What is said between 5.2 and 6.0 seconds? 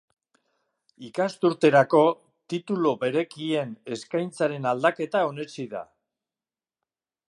onetsi da.